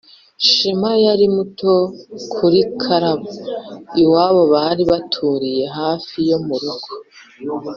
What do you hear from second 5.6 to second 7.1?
hafi yo mu rugo